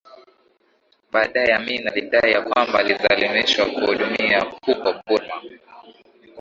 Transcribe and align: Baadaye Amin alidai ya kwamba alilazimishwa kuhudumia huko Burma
Baadaye 1.11 1.53
Amin 1.53 1.87
alidai 1.87 2.31
ya 2.31 2.41
kwamba 2.41 2.79
alilazimishwa 2.79 3.65
kuhudumia 3.65 4.41
huko 4.41 4.93
Burma 5.07 5.41